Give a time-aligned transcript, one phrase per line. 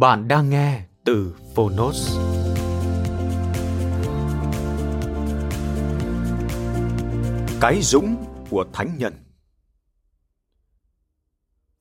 [0.00, 2.18] Bạn đang nghe từ Phonos.
[7.60, 9.14] Cái dũng của thánh nhân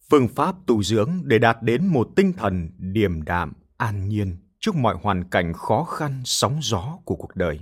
[0.10, 4.76] Phương pháp tu dưỡng để đạt đến một tinh thần điềm đạm, an nhiên trước
[4.76, 7.60] mọi hoàn cảnh khó khăn, sóng gió của cuộc đời.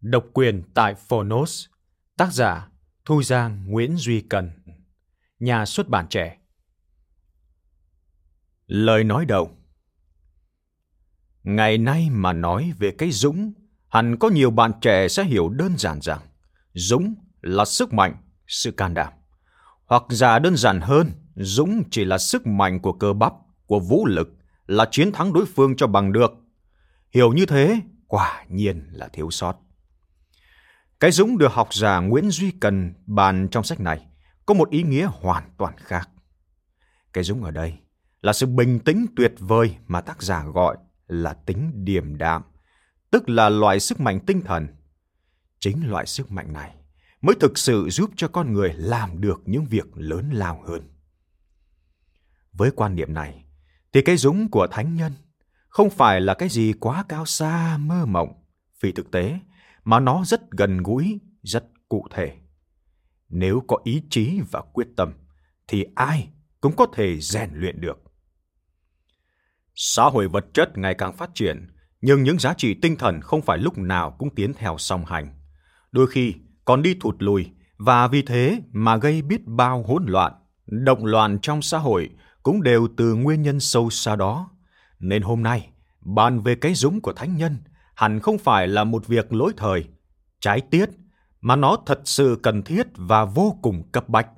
[0.00, 1.66] Độc quyền tại Phonos,
[2.16, 2.68] tác giả
[3.04, 4.50] Thu Giang Nguyễn Duy Cần,
[5.38, 6.38] nhà xuất bản trẻ.
[8.66, 9.50] Lời nói đầu
[11.42, 13.52] Ngày nay mà nói về cái dũng,
[13.88, 16.20] hẳn có nhiều bạn trẻ sẽ hiểu đơn giản rằng
[16.72, 19.12] dũng là sức mạnh, sự can đảm.
[19.86, 23.32] Hoặc giả đơn giản hơn, dũng chỉ là sức mạnh của cơ bắp,
[23.66, 24.28] của vũ lực,
[24.66, 26.32] là chiến thắng đối phương cho bằng được.
[27.10, 29.56] Hiểu như thế, quả nhiên là thiếu sót.
[31.00, 34.06] Cái dũng được học giả Nguyễn Duy Cần bàn trong sách này
[34.46, 36.10] có một ý nghĩa hoàn toàn khác.
[37.12, 37.78] Cái dũng ở đây
[38.24, 40.76] là sự bình tĩnh tuyệt vời mà tác giả gọi
[41.06, 42.42] là tính điềm đạm,
[43.10, 44.66] tức là loại sức mạnh tinh thần.
[45.60, 46.74] Chính loại sức mạnh này
[47.20, 50.82] mới thực sự giúp cho con người làm được những việc lớn lao hơn.
[52.52, 53.44] Với quan niệm này,
[53.92, 55.12] thì cái dũng của thánh nhân
[55.68, 58.44] không phải là cái gì quá cao xa mơ mộng,
[58.80, 59.38] vì thực tế
[59.84, 62.36] mà nó rất gần gũi, rất cụ thể.
[63.28, 65.12] Nếu có ý chí và quyết tâm,
[65.68, 66.28] thì ai
[66.60, 68.03] cũng có thể rèn luyện được.
[69.74, 71.66] Xã hội vật chất ngày càng phát triển,
[72.00, 75.26] nhưng những giá trị tinh thần không phải lúc nào cũng tiến theo song hành.
[75.92, 77.46] Đôi khi còn đi thụt lùi
[77.78, 80.32] và vì thế mà gây biết bao hỗn loạn,
[80.66, 82.10] động loạn trong xã hội
[82.42, 84.50] cũng đều từ nguyên nhân sâu xa đó.
[84.98, 85.68] Nên hôm nay,
[86.00, 87.56] bàn về cái dũng của thánh nhân
[87.94, 89.84] hẳn không phải là một việc lỗi thời,
[90.40, 90.90] trái tiết,
[91.40, 94.28] mà nó thật sự cần thiết và vô cùng cấp bách.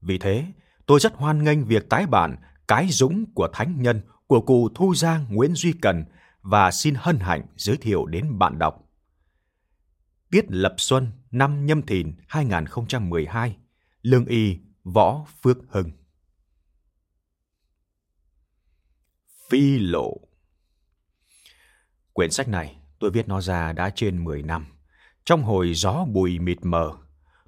[0.00, 0.46] Vì thế,
[0.86, 2.36] tôi rất hoan nghênh việc tái bản
[2.68, 6.04] Cái dũng của thánh nhân của cụ Thu Giang Nguyễn Duy Cần
[6.42, 8.90] và xin hân hạnh giới thiệu đến bạn đọc.
[10.30, 13.56] Tiết Lập Xuân năm Nhâm Thìn 2012,
[14.02, 15.90] Lương Y Võ Phước Hưng.
[19.50, 20.14] Phi lộ
[22.12, 24.66] Quyển sách này tôi viết nó ra đã trên 10 năm.
[25.24, 26.92] Trong hồi gió bụi mịt mờ,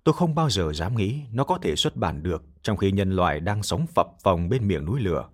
[0.04, 3.10] tôi không bao giờ dám nghĩ nó có thể xuất bản được trong khi nhân
[3.10, 5.28] loại đang sống phập phồng bên miệng núi lửa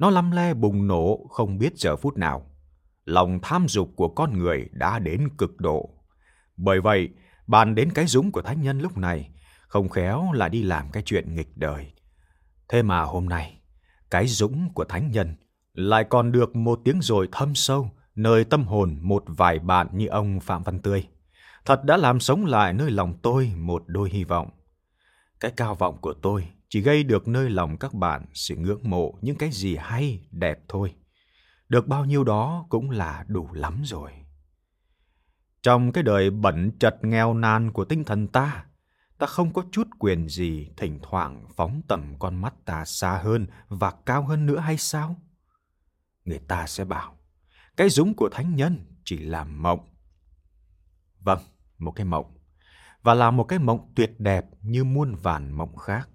[0.00, 2.46] nó lăm le bùng nổ không biết giờ phút nào.
[3.04, 5.90] Lòng tham dục của con người đã đến cực độ.
[6.56, 7.08] Bởi vậy,
[7.46, 9.30] bàn đến cái dũng của thánh nhân lúc này,
[9.68, 11.92] không khéo là đi làm cái chuyện nghịch đời.
[12.68, 13.60] Thế mà hôm nay,
[14.10, 15.36] cái dũng của thánh nhân
[15.74, 20.06] lại còn được một tiếng rồi thâm sâu nơi tâm hồn một vài bạn như
[20.06, 21.08] ông Phạm Văn Tươi.
[21.64, 24.50] Thật đã làm sống lại nơi lòng tôi một đôi hy vọng.
[25.40, 29.18] Cái cao vọng của tôi chỉ gây được nơi lòng các bạn sự ngưỡng mộ
[29.22, 30.94] những cái gì hay, đẹp thôi.
[31.68, 34.12] Được bao nhiêu đó cũng là đủ lắm rồi.
[35.62, 38.64] Trong cái đời bẩn chật nghèo nàn của tinh thần ta,
[39.18, 43.46] ta không có chút quyền gì thỉnh thoảng phóng tầm con mắt ta xa hơn
[43.68, 45.16] và cao hơn nữa hay sao?
[46.24, 47.16] Người ta sẽ bảo,
[47.76, 49.88] cái dũng của thánh nhân chỉ là mộng.
[51.20, 51.38] Vâng,
[51.78, 52.36] một cái mộng.
[53.02, 56.08] Và là một cái mộng tuyệt đẹp như muôn vàn mộng khác.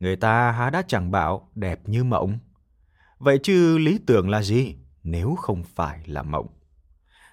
[0.00, 2.38] Người ta há đã chẳng bảo đẹp như mộng.
[3.18, 6.46] Vậy chứ lý tưởng là gì nếu không phải là mộng?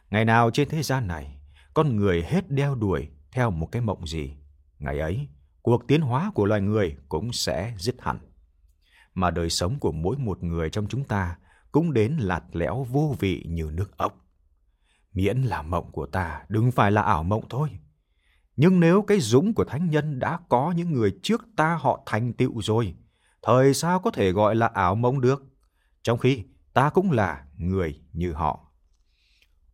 [0.10, 1.40] Ngày nào trên thế gian này,
[1.74, 4.38] con người hết đeo đuổi theo một cái mộng gì,
[4.80, 5.28] ngày ấy,
[5.62, 8.19] cuộc tiến hóa của loài người cũng sẽ dứt hẳn.
[9.13, 11.38] Mà đời sống của mỗi một người trong chúng ta
[11.72, 14.25] cũng đến lạt lẽo vô vị như nước ốc.
[15.13, 17.70] Miễn là mộng của ta, đừng phải là ảo mộng thôi.
[18.57, 22.33] Nhưng nếu cái dũng của thánh nhân đã có những người trước ta họ thành
[22.33, 22.95] tựu rồi,
[23.42, 25.44] thời sao có thể gọi là ảo mộng được?
[26.04, 26.44] Trong khi
[26.74, 28.71] ta cũng là người như họ.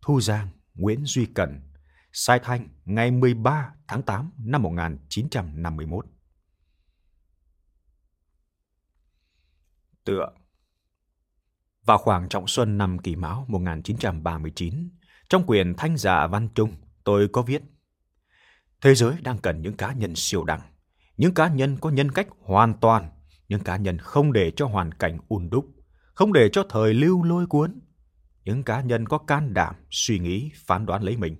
[0.02, 1.62] Thu Giang, Nguyễn Duy Cần,
[2.12, 6.06] Sai Thanh, ngày 13 tháng 8 năm 1951.
[10.04, 10.26] Tựa
[11.86, 14.90] Vào khoảng trọng xuân năm Kỷ Mão 1939,
[15.30, 17.62] trong quyền Thanh giả Văn Trung, tôi có viết
[18.84, 20.62] Thế giới đang cần những cá nhân siêu đẳng,
[21.18, 23.10] những cá nhân có nhân cách hoàn toàn,
[23.48, 25.66] những cá nhân không để cho hoàn cảnh ùn đúc,
[26.14, 27.80] không để cho thời lưu lôi cuốn,
[28.46, 31.36] những cá nhân có can đảm, suy nghĩ, phán đoán lấy mình.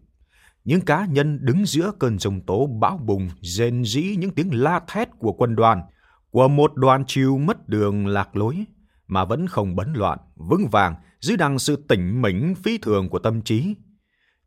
[0.64, 4.82] Những cá nhân đứng giữa cơn rồng tố bão bùng, rền rĩ những tiếng la
[4.88, 5.82] thét của quân đoàn,
[6.30, 8.66] của một đoàn chiều mất đường lạc lối,
[9.08, 13.20] mà vẫn không bấn loạn, vững vàng dưới đằng sự tỉnh mỉnh phi thường của
[13.20, 13.76] tâm trí.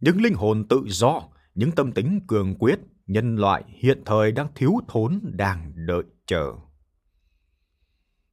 [0.00, 1.22] Những linh hồn tự do,
[1.56, 6.52] những tâm tính cường quyết, nhân loại hiện thời đang thiếu thốn, đang đợi chờ.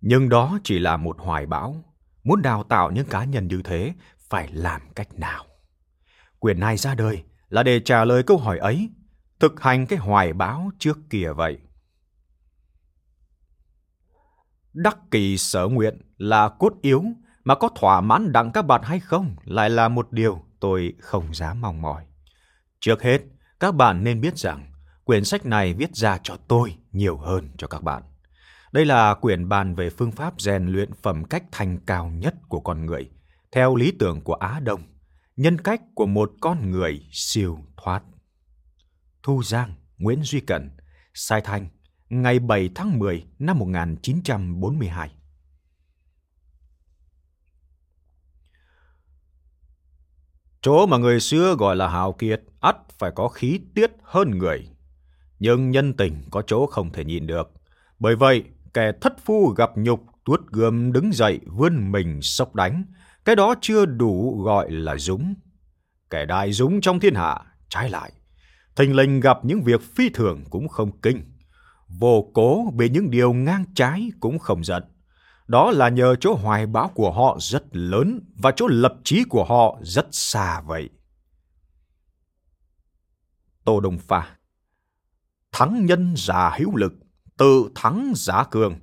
[0.02, 1.84] Nhưng đó chỉ là một hoài bão.
[2.24, 5.46] Muốn đào tạo những cá nhân như thế, phải làm cách nào?
[6.40, 8.90] Quyền này ra đời là để trả lời câu hỏi ấy,
[9.40, 11.58] thực hành cái hoài bão trước kia vậy.
[14.74, 17.04] Đắc kỳ sở nguyện là cốt yếu,
[17.44, 21.34] mà có thỏa mãn đặng các bạn hay không lại là một điều tôi không
[21.34, 22.06] dám mong mỏi.
[22.86, 23.22] Trước hết,
[23.60, 24.72] các bạn nên biết rằng
[25.04, 28.04] quyển sách này viết ra cho tôi nhiều hơn cho các bạn.
[28.72, 32.60] Đây là quyển bàn về phương pháp rèn luyện phẩm cách thành cao nhất của
[32.60, 33.10] con người,
[33.52, 34.84] theo lý tưởng của Á Đông,
[35.36, 38.04] nhân cách của một con người siêu thoát.
[39.24, 40.70] Thu Giang, Nguyễn Duy Cẩn,
[41.14, 41.68] Sai Thanh,
[42.10, 45.12] ngày 7 tháng 10 năm 1942.
[50.64, 54.68] Chỗ mà người xưa gọi là hào kiệt, ắt phải có khí tiết hơn người.
[55.40, 57.52] Nhưng nhân tình có chỗ không thể nhìn được.
[58.00, 58.44] Bởi vậy,
[58.74, 62.84] kẻ thất phu gặp nhục tuốt gươm đứng dậy vươn mình sốc đánh,
[63.26, 65.34] cái đó chưa đủ gọi là dũng.
[66.10, 68.12] Kẻ đại dũng trong thiên hạ, trái lại,
[68.76, 71.22] thình lình gặp những việc phi thường cũng không kinh,
[72.00, 74.84] vô cố bị những điều ngang trái cũng không giận.
[75.48, 79.46] Đó là nhờ chỗ hoài bão của họ rất lớn và chỗ lập trí của
[79.46, 80.90] họ rất xa vậy.
[83.64, 84.38] Tô Đông Pha
[85.52, 86.94] Thắng nhân giả hữu lực,
[87.38, 88.80] tự thắng giả cường,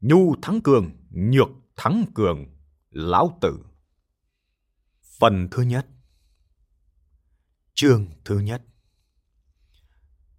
[0.00, 2.46] nhu thắng cường, nhược thắng cường,
[2.90, 3.64] lão tử.
[5.20, 5.86] Phần thứ nhất
[7.74, 8.62] Chương thứ nhất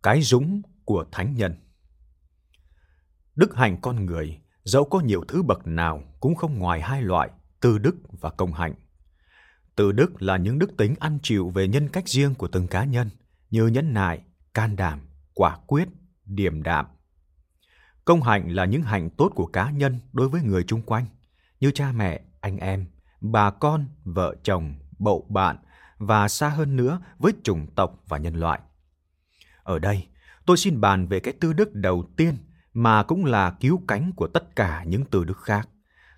[0.03, 1.55] Cái dũng của thánh nhân
[3.35, 7.29] Đức hạnh con người, dẫu có nhiều thứ bậc nào cũng không ngoài hai loại,
[7.59, 8.73] từ đức và công hạnh.
[9.75, 12.83] Từ đức là những đức tính ăn chịu về nhân cách riêng của từng cá
[12.83, 13.09] nhân,
[13.51, 14.21] như nhẫn nại,
[14.53, 14.99] can đảm,
[15.33, 15.87] quả quyết,
[16.25, 16.85] điềm đạm.
[18.05, 21.05] Công hạnh là những hạnh tốt của cá nhân đối với người chung quanh,
[21.59, 22.85] như cha mẹ, anh em,
[23.21, 25.57] bà con, vợ chồng, bậu bạn
[25.97, 28.59] và xa hơn nữa với chủng tộc và nhân loại.
[29.63, 30.07] Ở đây,
[30.45, 32.37] tôi xin bàn về cái tư đức đầu tiên
[32.73, 35.69] mà cũng là cứu cánh của tất cả những tư đức khác,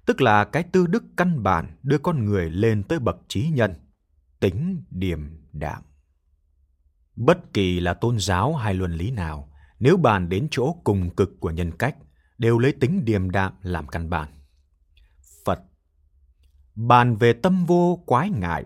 [0.05, 3.73] tức là cái tư đức căn bản đưa con người lên tới bậc trí nhân,
[4.39, 5.19] tính điềm
[5.53, 5.83] đạm.
[7.15, 11.39] Bất kỳ là tôn giáo hay luân lý nào, nếu bàn đến chỗ cùng cực
[11.39, 11.95] của nhân cách,
[12.37, 14.29] đều lấy tính điềm đạm làm căn bản.
[15.45, 15.59] Phật
[16.75, 18.65] Bàn về tâm vô quái ngại,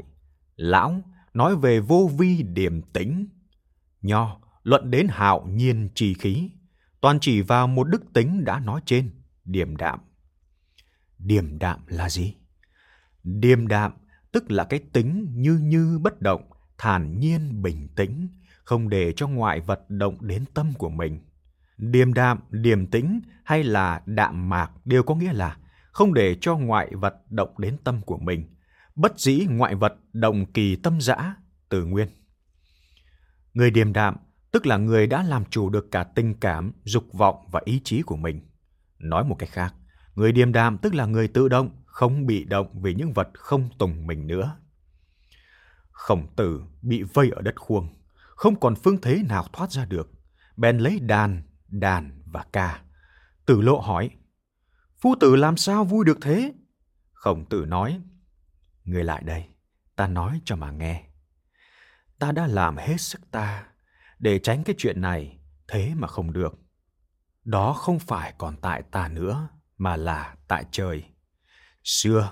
[0.56, 1.02] Lão
[1.34, 3.28] nói về vô vi điềm tĩnh.
[4.02, 6.50] Nho luận đến hạo nhiên trì khí,
[7.02, 9.10] toàn chỉ vào một đức tính đã nói trên,
[9.46, 10.00] điềm đạm.
[11.20, 12.36] Điềm đạm là gì?
[13.24, 13.92] Điềm đạm
[14.32, 18.28] tức là cái tính như như bất động, thản nhiên bình tĩnh,
[18.64, 21.20] không để cho ngoại vật động đến tâm của mình.
[21.78, 25.58] Điềm đạm, điềm tĩnh hay là đạm mạc đều có nghĩa là
[25.92, 28.56] không để cho ngoại vật động đến tâm của mình.
[28.96, 31.36] Bất dĩ ngoại vật động kỳ tâm dã,
[31.70, 32.08] từ nguyên.
[33.54, 34.16] Người điềm đạm
[34.52, 38.02] tức là người đã làm chủ được cả tình cảm, dục vọng và ý chí
[38.02, 38.42] của mình.
[39.00, 39.74] Nói một cách khác,
[40.16, 43.70] người điềm đạm tức là người tự động, không bị động vì những vật không
[43.78, 44.56] tùng mình nữa.
[45.92, 50.12] Khổng tử bị vây ở đất khuông, không còn phương thế nào thoát ra được,
[50.58, 52.82] bèn lấy đàn, đàn và ca.
[53.46, 54.10] Tử lộ hỏi,
[55.02, 56.54] Phu tử làm sao vui được thế?
[57.14, 58.02] Khổng tử nói,
[58.86, 59.46] Người lại đây,
[59.96, 61.04] ta nói cho mà nghe.
[62.20, 63.66] Ta đã làm hết sức ta
[64.20, 66.60] để tránh cái chuyện này, thế mà không được.
[67.44, 71.04] Đó không phải còn tại ta nữa, mà là tại trời.
[71.84, 72.32] Xưa,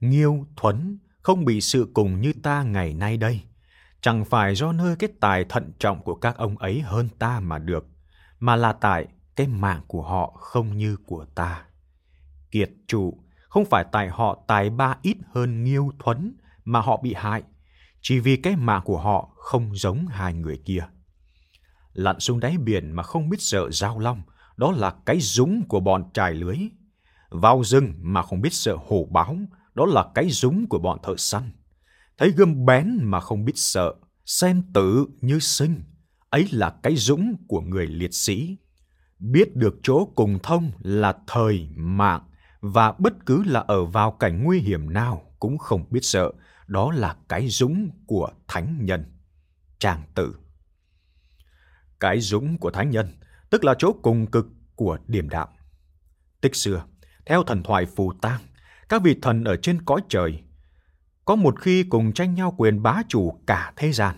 [0.00, 3.42] Nghiêu, Thuấn không bị sự cùng như ta ngày nay đây.
[4.00, 7.58] chẳng phải do nơi cái tài thận trọng của các ông ấy hơn ta mà
[7.58, 7.86] được,
[8.38, 9.06] mà là tại
[9.36, 11.64] cái mạng của họ không như của ta.
[12.50, 17.14] Kiệt trụ không phải tại họ tài ba ít hơn nghiêu thuấn mà họ bị
[17.14, 17.42] hại,
[18.00, 20.86] chỉ vì cái mạng của họ không giống hai người kia.
[21.92, 24.22] Lặn xuống đáy biển mà không biết sợ giao long,
[24.56, 26.56] đó là cái dũng của bọn trài lưới.
[27.30, 29.36] Vào rừng mà không biết sợ hổ báo,
[29.74, 31.50] đó là cái dũng của bọn thợ săn.
[32.18, 33.94] Thấy gươm bén mà không biết sợ,
[34.26, 35.82] xem tử như sinh,
[36.30, 38.56] ấy là cái dũng của người liệt sĩ.
[39.18, 42.22] Biết được chỗ cùng thông là thời mạng,
[42.60, 46.32] và bất cứ là ở vào cảnh nguy hiểm nào cũng không biết sợ,
[46.66, 49.04] đó là cái dũng của thánh nhân.
[49.78, 50.34] Trang tử
[52.00, 53.06] cái dũng của thánh nhân,
[53.50, 55.48] tức là chỗ cùng cực của điểm đạo.
[56.40, 56.84] Tích xưa,
[57.26, 58.40] theo thần thoại phù tang,
[58.88, 60.42] các vị thần ở trên cõi trời
[61.24, 64.16] có một khi cùng tranh nhau quyền bá chủ cả thế gian.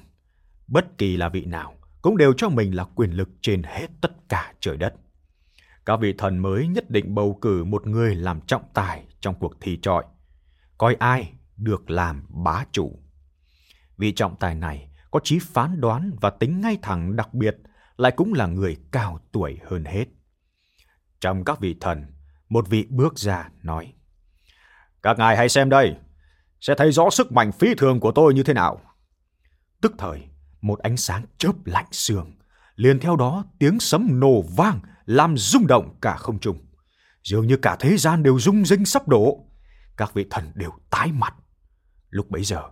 [0.66, 4.28] Bất kỳ là vị nào cũng đều cho mình là quyền lực trên hết tất
[4.28, 4.94] cả trời đất.
[5.86, 9.60] Các vị thần mới nhất định bầu cử một người làm trọng tài trong cuộc
[9.60, 10.04] thi trọi.
[10.78, 12.98] Coi ai được làm bá chủ.
[13.98, 17.56] Vị trọng tài này có trí phán đoán và tính ngay thẳng đặc biệt,
[17.96, 20.04] lại cũng là người cao tuổi hơn hết.
[21.20, 22.06] Trong các vị thần,
[22.48, 23.92] một vị bước ra nói
[25.02, 25.96] Các ngài hãy xem đây,
[26.60, 28.80] sẽ thấy rõ sức mạnh phi thường của tôi như thế nào.
[29.80, 30.28] Tức thời,
[30.60, 32.32] một ánh sáng chớp lạnh sương,
[32.76, 36.58] liền theo đó tiếng sấm nổ vang làm rung động cả không trung.
[37.22, 39.46] Dường như cả thế gian đều rung rinh sắp đổ.
[39.96, 41.34] Các vị thần đều tái mặt.
[42.10, 42.62] Lúc bấy giờ,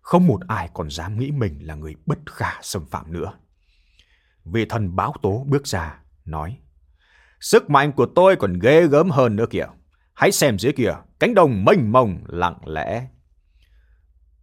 [0.00, 3.32] không một ai còn dám nghĩ mình là người bất khả xâm phạm nữa.
[4.52, 6.58] Vị thần báo tố bước ra, nói
[7.40, 9.66] Sức mạnh của tôi còn ghê gớm hơn nữa kìa.
[10.14, 13.08] Hãy xem dưới kìa, cánh đồng mênh mông lặng lẽ.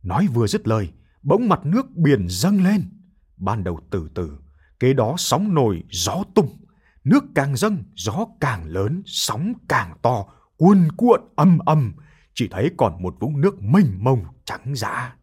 [0.03, 0.89] Nói vừa dứt lời,
[1.23, 2.89] bỗng mặt nước biển dâng lên.
[3.37, 4.37] Ban đầu từ từ,
[4.79, 6.57] kế đó sóng nổi, gió tung.
[7.03, 10.25] Nước càng dâng, gió càng lớn, sóng càng to,
[10.57, 11.93] cuồn cuộn âm âm.
[12.33, 15.15] Chỉ thấy còn một vũng nước mênh mông trắng dã.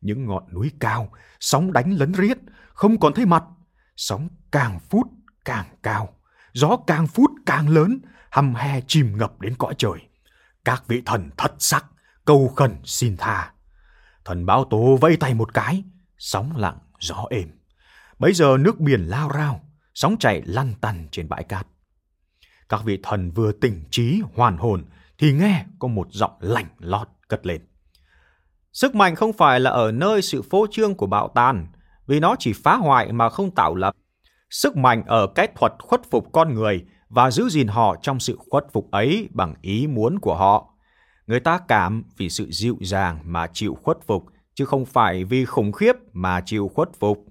[0.00, 2.38] Những ngọn núi cao, sóng đánh lấn riết,
[2.74, 3.44] không còn thấy mặt.
[3.96, 5.06] Sóng càng phút
[5.44, 6.14] càng cao
[6.52, 9.98] gió càng phút càng lớn, hầm he chìm ngập đến cõi trời.
[10.64, 11.86] Các vị thần thật sắc,
[12.24, 13.52] cầu khẩn xin tha.
[14.24, 15.84] Thần báo tố vẫy tay một cái,
[16.18, 17.48] sóng lặng, gió êm.
[18.18, 19.60] Bấy giờ nước biển lao rao,
[19.94, 21.66] sóng chảy lăn tăn trên bãi cát.
[22.68, 24.84] Các vị thần vừa tỉnh trí hoàn hồn
[25.18, 27.66] thì nghe có một giọng lạnh lót cất lên.
[28.72, 31.66] Sức mạnh không phải là ở nơi sự phô trương của bạo tàn,
[32.12, 33.96] vì nó chỉ phá hoại mà không tạo lập.
[34.50, 38.36] Sức mạnh ở cái thuật khuất phục con người và giữ gìn họ trong sự
[38.50, 40.74] khuất phục ấy bằng ý muốn của họ.
[41.26, 45.44] Người ta cảm vì sự dịu dàng mà chịu khuất phục, chứ không phải vì
[45.44, 47.26] khủng khiếp mà chịu khuất phục.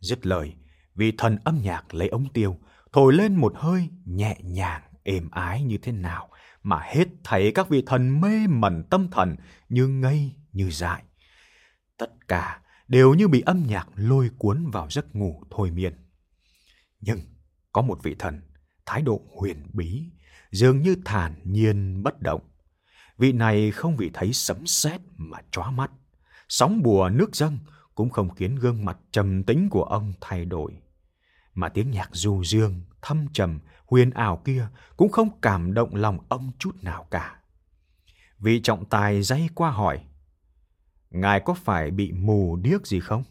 [0.00, 0.54] Dứt lời,
[0.94, 2.56] vì thần âm nhạc lấy ống tiêu,
[2.92, 6.28] thổi lên một hơi nhẹ nhàng, êm ái như thế nào,
[6.62, 9.36] mà hết thấy các vị thần mê mẩn tâm thần
[9.68, 11.02] như ngây như dại.
[11.98, 12.61] Tất cả
[12.92, 15.94] đều như bị âm nhạc lôi cuốn vào giấc ngủ thôi miên.
[17.00, 17.20] Nhưng
[17.72, 18.40] có một vị thần,
[18.86, 20.04] thái độ huyền bí,
[20.50, 22.40] dường như thản nhiên bất động.
[23.18, 25.90] Vị này không vì thấy sấm sét mà chóa mắt.
[26.48, 27.58] Sóng bùa nước dâng
[27.94, 30.72] cũng không khiến gương mặt trầm tĩnh của ông thay đổi.
[31.54, 36.18] Mà tiếng nhạc du dương, thâm trầm, huyền ảo kia cũng không cảm động lòng
[36.28, 37.40] ông chút nào cả.
[38.38, 40.04] Vị trọng tài dây qua hỏi,
[41.12, 43.24] Ngài có phải bị mù điếc gì không?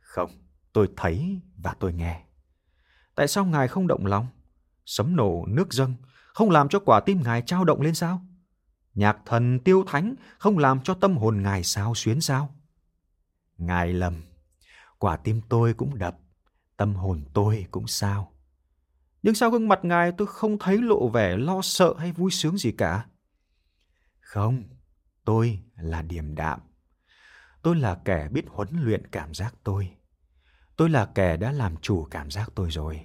[0.00, 0.30] Không,
[0.72, 2.24] tôi thấy và tôi nghe.
[3.14, 4.26] Tại sao Ngài không động lòng?
[4.84, 5.94] Sấm nổ, nước dâng,
[6.32, 8.26] không làm cho quả tim Ngài trao động lên sao?
[8.94, 12.54] Nhạc thần tiêu thánh không làm cho tâm hồn Ngài sao xuyến sao?
[13.58, 14.22] Ngài lầm,
[14.98, 16.18] quả tim tôi cũng đập,
[16.76, 18.32] tâm hồn tôi cũng sao.
[19.22, 22.58] Nhưng sao gương mặt Ngài tôi không thấy lộ vẻ lo sợ hay vui sướng
[22.58, 23.06] gì cả?
[24.20, 24.62] Không,
[25.24, 26.60] tôi là điềm đạm.
[27.64, 29.90] Tôi là kẻ biết huấn luyện cảm giác tôi.
[30.76, 33.00] Tôi là kẻ đã làm chủ cảm giác tôi rồi.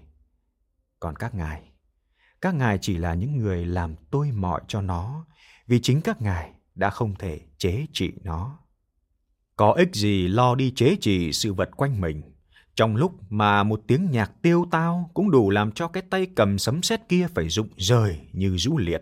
[0.99, 1.71] Còn các ngài,
[2.41, 5.25] các ngài chỉ là những người làm tôi mọi cho nó,
[5.67, 8.59] vì chính các ngài đã không thể chế trị nó.
[9.55, 12.21] Có ích gì lo đi chế trị sự vật quanh mình,
[12.75, 16.59] trong lúc mà một tiếng nhạc tiêu tao cũng đủ làm cho cái tay cầm
[16.59, 19.01] sấm sét kia phải rụng rời như rũ liệt.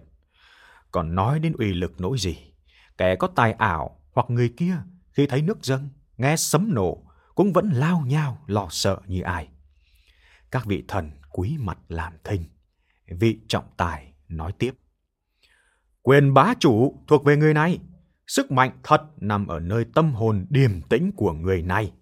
[0.91, 2.37] Còn nói đến uy lực nỗi gì,
[2.97, 4.77] kẻ có tài ảo hoặc người kia
[5.17, 7.03] khi thấy nước dâng, nghe sấm nổ
[7.35, 9.47] cũng vẫn lao nhao lo sợ như ai.
[10.51, 12.43] Các vị thần quý mặt làm thinh.
[13.07, 14.71] Vị trọng tài nói tiếp.
[16.01, 17.79] Quyền bá chủ thuộc về người này.
[18.27, 21.93] sức mạnh thật nằm ở nơi tâm hồn điềm tĩnh của người này.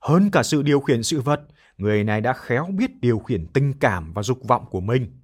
[0.00, 1.40] Hơn cả sự điều khiển sự vật,
[1.76, 5.20] người này đã khéo biết điều khiển tình cảm và dục vọng của mình.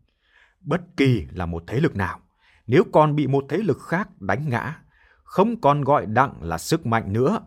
[0.61, 2.21] Bất kỳ là một thế lực nào,
[2.67, 4.81] nếu còn bị một thế lực khác đánh ngã,
[5.27, 7.41] không còn gọi đặng là sức mạnh nữa.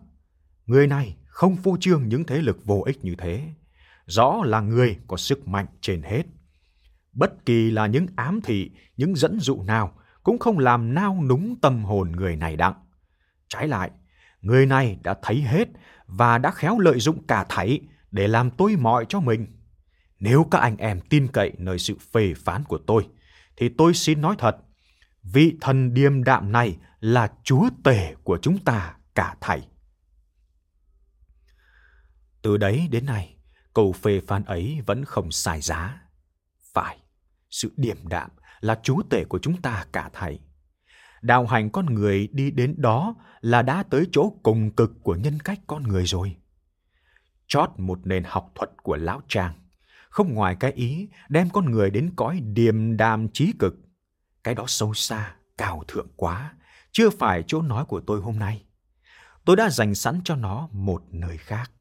[0.65, 3.43] Người này không phô trương những thế lực vô ích như thế.
[4.05, 6.23] Rõ là người có sức mạnh trên hết.
[7.13, 9.93] Bất kỳ là những ám thị, những dẫn dụ nào
[10.23, 12.73] cũng không làm nao núng tâm hồn người này đặng.
[13.47, 13.91] Trái lại,
[14.41, 15.67] người này đã thấy hết
[16.07, 17.79] và đã khéo lợi dụng cả thảy
[18.11, 19.47] để làm tôi mọi cho mình.
[20.19, 23.07] Nếu các anh em tin cậy nơi sự phê phán của tôi,
[23.57, 24.57] thì tôi xin nói thật,
[25.23, 29.67] vị thần điềm đạm này là chúa tể của chúng ta cả thảy.
[32.41, 33.35] Từ đấy đến nay,
[33.73, 36.01] câu phê phán ấy vẫn không sai giá.
[36.73, 36.97] Phải,
[37.49, 38.29] sự điềm đạm
[38.59, 40.39] là chúa tể của chúng ta cả thảy.
[41.21, 45.39] Đạo hành con người đi đến đó là đã tới chỗ cùng cực của nhân
[45.39, 46.35] cách con người rồi.
[47.47, 49.53] Chót một nền học thuật của lão trang,
[50.09, 53.75] không ngoài cái ý đem con người đến cõi điềm đạm trí cực.
[54.43, 56.53] Cái đó sâu xa, cao thượng quá,
[56.91, 58.63] chưa phải chỗ nói của tôi hôm nay.
[59.45, 61.71] Tôi đã dành sẵn cho nó một nơi khác.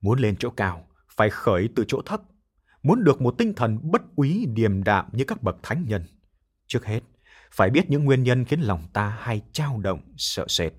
[0.00, 2.22] Muốn lên chỗ cao, phải khởi từ chỗ thấp.
[2.82, 6.04] Muốn được một tinh thần bất úy điềm đạm như các bậc thánh nhân.
[6.66, 7.00] Trước hết,
[7.52, 10.72] phải biết những nguyên nhân khiến lòng ta hay trao động, sợ sệt.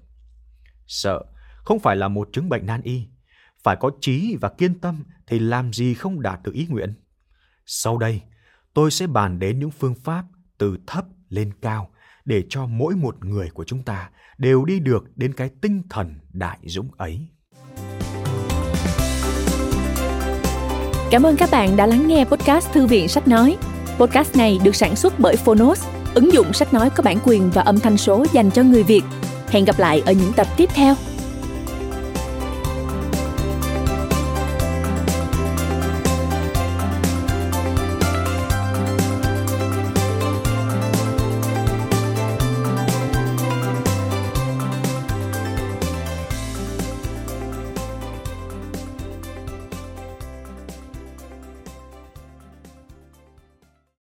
[0.87, 1.23] Sợ
[1.63, 3.07] không phải là một chứng bệnh nan y.
[3.63, 6.93] Phải có trí và kiên tâm thì làm gì không đạt được ý nguyện.
[7.65, 8.21] Sau đây,
[8.73, 10.25] tôi sẽ bàn đến những phương pháp
[10.57, 11.91] từ thấp lên cao
[12.29, 16.15] để cho mỗi một người của chúng ta đều đi được đến cái tinh thần
[16.33, 17.27] đại dũng ấy.
[21.11, 23.57] Cảm ơn các bạn đã lắng nghe podcast Thư viện Sách Nói.
[23.97, 27.61] Podcast này được sản xuất bởi Phonos, ứng dụng sách nói có bản quyền và
[27.61, 29.03] âm thanh số dành cho người Việt.
[29.47, 30.95] Hẹn gặp lại ở những tập tiếp theo.